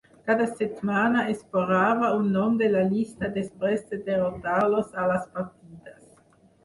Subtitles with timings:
[0.27, 6.03] Cada setmana, esborrava un nom de la llista després de derrotar-los a les partides.